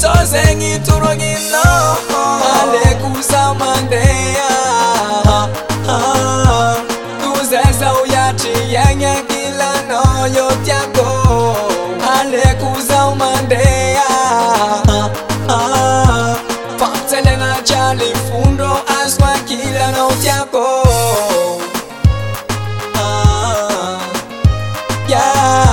tozenge 0.12 0.78
turogino 0.78 1.62
alekusamandeya 2.60 4.50
tuzesa 7.24 7.94
uyathiyenye 8.02 9.14
kilanoyo 9.28 10.52
tyako 10.64 11.56
na 17.38 17.60
chali 17.62 18.14
fundo 18.14 18.80
aswa 19.04 19.34
kilano 19.46 20.10
tyako 20.22 20.82
yeah. 25.08 25.69